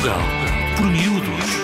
[0.00, 0.20] Portugal,
[0.78, 1.60] por miúdos.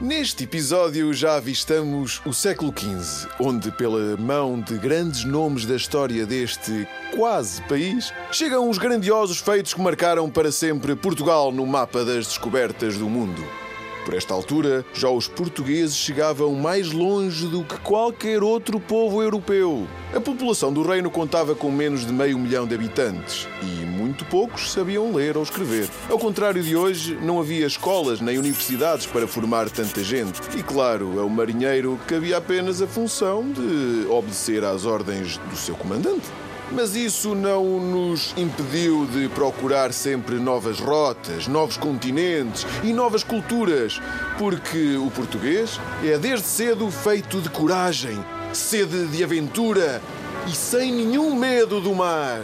[0.00, 6.26] Neste episódio já avistamos o século XV, onde, pela mão de grandes nomes da história
[6.26, 12.26] deste quase país, chegam os grandiosos feitos que marcaram para sempre Portugal no mapa das
[12.26, 13.63] descobertas do mundo.
[14.04, 19.86] Por esta altura, já os portugueses chegavam mais longe do que qualquer outro povo europeu.
[20.14, 24.70] A população do reino contava com menos de meio milhão de habitantes e muito poucos
[24.72, 25.88] sabiam ler ou escrever.
[26.10, 30.40] Ao contrário de hoje, não havia escolas nem universidades para formar tanta gente.
[30.56, 36.26] E claro, ao marinheiro cabia apenas a função de obedecer às ordens do seu comandante.
[36.74, 44.00] Mas isso não nos impediu de procurar sempre novas rotas, novos continentes e novas culturas,
[44.36, 48.18] porque o português é desde cedo feito de coragem,
[48.52, 50.02] sede de aventura
[50.48, 52.42] e sem nenhum medo do mar.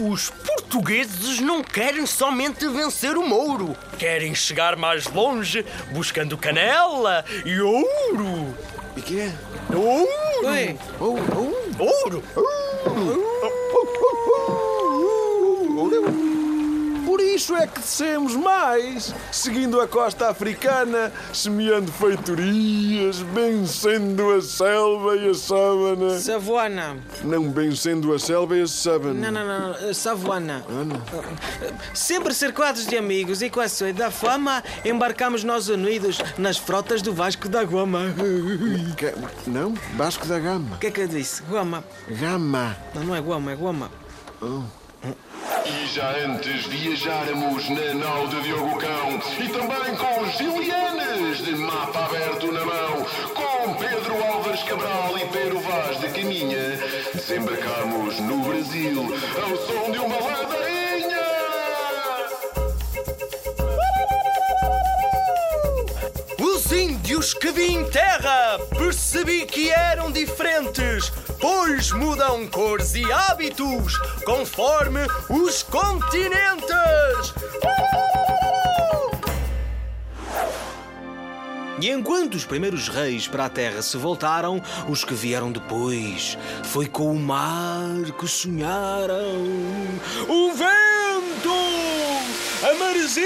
[0.00, 0.30] Os
[0.72, 8.56] portugueses não querem somente vencer o Mouro, querem chegar mais longe buscando canela e ouro.
[8.96, 9.32] E que é?
[9.68, 10.08] Ouro!
[10.48, 11.14] Oi, Oh,
[11.78, 11.82] oh.
[11.84, 12.24] Ouro!
[12.32, 13.51] Por
[17.34, 25.30] isso é que descemos mais, seguindo a costa africana, semeando feitorias, vencendo a selva e
[25.30, 26.18] a sábana.
[26.18, 26.96] Savoana.
[27.24, 29.30] Não vencendo a selva e a sábana.
[29.30, 30.64] Não, não, não, eh, Savoana.
[30.68, 31.00] Ana.
[31.94, 37.02] Sempre cercados de amigos e com a sua da fama, embarcamos nós unidos nas frotas
[37.02, 38.00] do Vasco da Gama.
[38.96, 39.14] Que-
[39.50, 39.74] Não?
[39.96, 40.76] Vasco da Gama.
[40.76, 41.42] O que é que eu disse?
[41.44, 41.82] Guama.
[42.08, 42.76] Gama.
[42.94, 43.90] Não, não é Guama, é Guama.
[45.64, 52.06] E já antes viajáramos na nau de Diogo Cão e também com Gilianes de mapa
[52.06, 56.78] aberto na mão, com Pedro Álvares Cabral e Pedro Vaz de Caminha,
[57.14, 59.02] desembarcamos no Brasil
[59.42, 60.81] ao som de uma ladainha.
[67.22, 75.02] Os que vi em terra percebi que eram diferentes, pois mudam cores e hábitos conforme
[75.30, 76.74] os continentes.
[81.80, 86.88] E enquanto os primeiros reis para a terra se voltaram, os que vieram depois, foi
[86.88, 89.44] com o mar que sonharam.
[90.28, 91.54] O vento,
[92.68, 93.22] a maresia,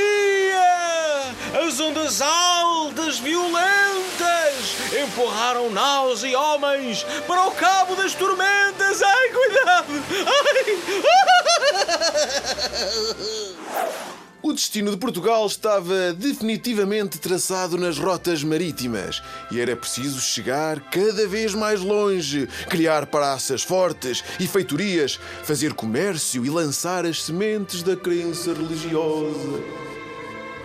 [1.67, 3.86] as ondas altas, violentas,
[5.07, 9.03] empurraram naus e homens para o cabo das tormentas.
[9.03, 9.93] Ai, cuidado!
[10.27, 10.47] Ai!
[14.47, 21.27] O destino de Portugal estava definitivamente traçado nas rotas marítimas e era preciso chegar cada
[21.27, 27.97] vez mais longe, criar praças fortes e feitorias, fazer comércio e lançar as sementes da
[27.97, 29.96] crença religiosa.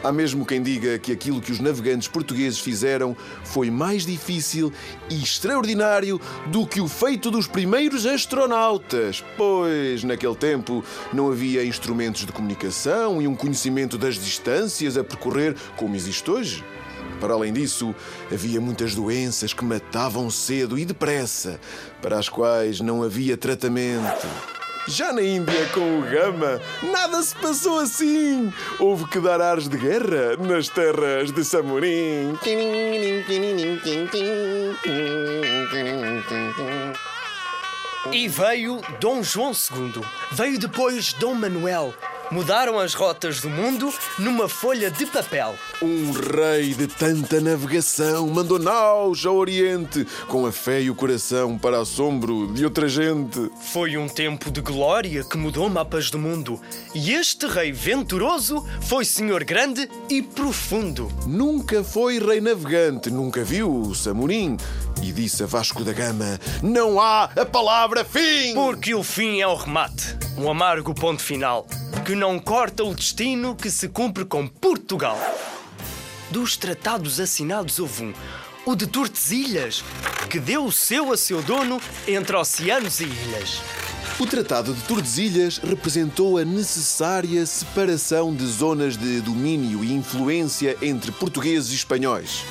[0.04, 4.74] Há mesmo quem diga que aquilo que os navegantes portugueses fizeram foi mais difícil
[5.08, 12.26] e extraordinário do que o feito dos primeiros astronautas, pois naquele tempo não havia instrumentos
[12.26, 16.64] de comunicação e um conhecimento das distâncias a percorrer como existe hoje.
[17.20, 17.94] Para além disso,
[18.32, 21.60] havia muitas doenças que matavam cedo e depressa,
[22.02, 24.28] para as quais não havia tratamento.
[24.88, 28.52] Já na Índia, com o Gama, nada se passou assim.
[28.80, 32.38] Houve que dar ares de guerra nas terras de Samorim.
[38.12, 40.02] E veio Dom João II.
[40.32, 41.94] Veio depois Dom Manuel.
[42.32, 45.54] Mudaram as rotas do mundo numa folha de papel.
[45.82, 51.58] Um rei de tanta navegação mandou naus ao Oriente, com a fé e o coração
[51.58, 53.52] para assombro de outra gente.
[53.74, 56.58] Foi um tempo de glória que mudou mapas do mundo.
[56.96, 61.12] E este rei venturoso foi senhor grande e profundo.
[61.28, 64.56] Nunca foi rei navegante, nunca viu o Samorim.
[65.04, 68.54] E disse a Vasco da Gama: Não há a palavra fim!
[68.54, 71.66] Porque o fim é o remate, um amargo ponto final,
[72.12, 75.18] que não corta o destino que se cumpre com Portugal.
[76.30, 78.14] Dos tratados assinados houve um,
[78.66, 79.82] o de Tordesilhas,
[80.30, 83.62] que deu o seu a seu dono entre oceanos e ilhas.
[84.20, 91.14] O Tratado de Tordesilhas representou a necessária separação de zonas de domínio e influência entre
[91.14, 92.44] portugueses e espanhóis.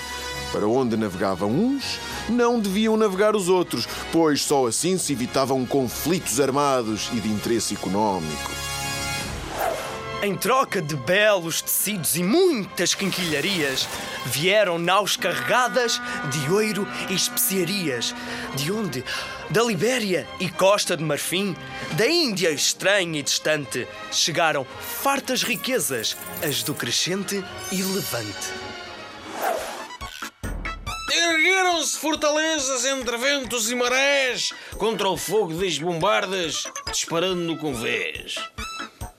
[0.53, 6.41] Para onde navegavam uns, não deviam navegar os outros, pois só assim se evitavam conflitos
[6.41, 8.70] armados e de interesse económico.
[10.23, 13.89] Em troca de belos tecidos e muitas quinquilharias,
[14.27, 15.99] vieram naus carregadas
[16.31, 18.15] de ouro e especiarias.
[18.55, 19.03] De onde?
[19.49, 21.57] Da Libéria e Costa de Marfim,
[21.93, 24.67] da Índia estranha e distante, chegaram
[25.03, 26.15] fartas riquezas,
[26.47, 28.53] as do Crescente e Levante.
[31.11, 38.35] Ergueram-se fortalezas entre ventos e marés contra o fogo das bombardas, disparando com vez.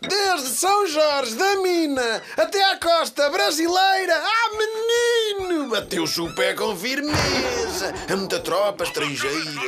[0.01, 4.15] Desde São Jorge da Mina até à costa brasileira.
[4.15, 5.69] Ah, menino!
[5.69, 7.93] Bateu-se o pé com firmeza.
[8.11, 9.61] A muita tropa estrangeira.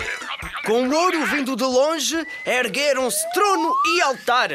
[0.66, 4.50] Com ouro vindo de longe, ergueram-se trono e altar.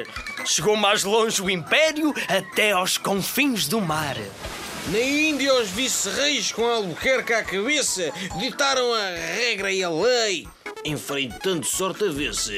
[0.44, 4.16] Chegou mais longe o império até aos confins do mar.
[4.88, 8.10] Na Índia, os vice-reis com Albuquerque à cabeça
[8.40, 10.48] ditaram a regra e a lei,
[10.84, 12.52] enfrentando sorte avessa.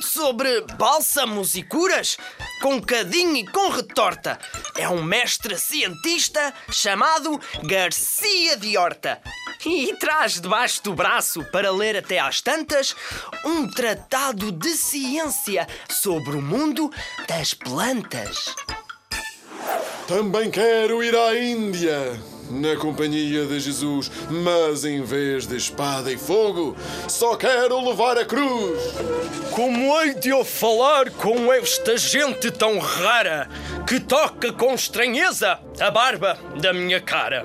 [0.00, 2.16] Sobre bálsamos e curas,
[2.60, 4.38] com cadinho e com retorta.
[4.76, 9.20] É um mestre cientista chamado Garcia de Horta.
[9.64, 12.94] E traz debaixo do braço, para ler até às tantas,
[13.44, 16.90] um tratado de ciência sobre o mundo
[17.26, 18.54] das plantas.
[20.06, 22.35] Também quero ir à Índia.
[22.50, 26.76] Na companhia de Jesus, mas em vez de espada e fogo,
[27.08, 28.80] só quero levar a cruz.
[29.50, 33.48] Como hei de eu falar com esta gente tão rara
[33.86, 37.44] que toca com estranheza a barba da minha cara?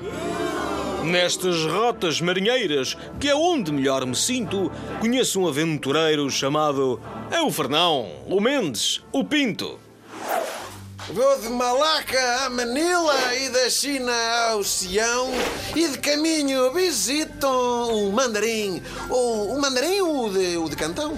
[1.03, 7.01] Nestas rotas marinheiras, que é onde melhor me sinto, conheço um aventureiro chamado.
[7.31, 9.79] É o Fernão, o Mendes, o Pinto.
[11.13, 14.13] Vou de Malaca a Manila e da China
[14.49, 15.29] ao Sião
[15.75, 18.81] e de caminho visito o Mandarim.
[19.09, 21.17] O, o Mandarim ou o de, o de Cantão?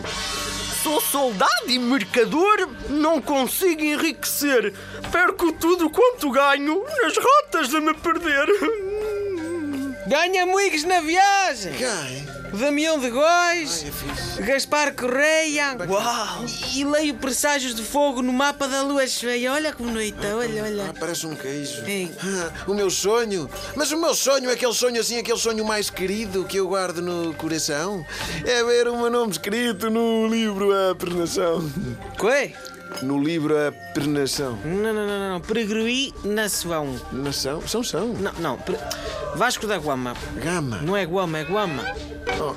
[0.81, 4.73] Sou soldado e mercador, não consigo enriquecer.
[5.11, 8.47] Perco tudo quanto ganho nas rotas de me perder.
[10.07, 11.71] Ganha amigos na viagem.
[11.73, 12.32] Quem?
[12.53, 13.85] Damião de Góis,
[14.37, 14.41] é.
[14.43, 15.75] Gaspar Correia.
[15.89, 16.45] Uau!
[16.75, 19.51] E leio presságios de fogo no mapa da lua cheia.
[19.53, 20.93] Olha como noita, olha, Ah, olha.
[20.99, 21.83] parece um queijo.
[21.85, 22.11] Ei.
[22.23, 23.49] Ah, o meu sonho.
[23.75, 27.01] Mas o meu sonho é aquele sonho assim, aquele sonho mais querido que eu guardo
[27.01, 28.05] no coração.
[28.45, 31.67] É ver o meu nome escrito no livro A Pernação.
[32.19, 32.53] Quê?
[33.03, 34.57] No livro A Pernação.
[34.63, 35.41] Não, não, não, não.
[35.41, 36.95] Peregruí nação.
[37.11, 37.61] Nação?
[37.67, 38.07] São, são.
[38.13, 38.57] Não, não.
[38.57, 38.77] Pre-
[39.35, 40.15] Vasco da Guama.
[40.41, 40.77] Gama.
[40.77, 41.83] Não é Guama, é Guama.
[42.39, 42.53] Oh.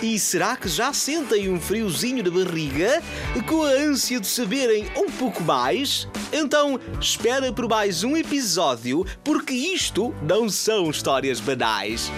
[0.00, 3.02] E será que já sentem um friozinho na barriga
[3.46, 6.06] com a ânsia de saberem um pouco mais?
[6.32, 12.12] Então espera por mais um episódio, porque isto não são histórias banais.